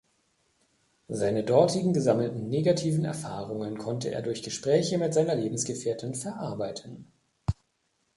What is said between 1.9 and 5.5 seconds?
gesammelten negativen Erfahrungen konnte er durch Gespräche mit seiner